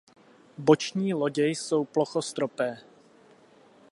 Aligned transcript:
Boční 0.57 1.13
lodě 1.13 1.47
jsou 1.47 1.85
plochostropé. 1.85 2.77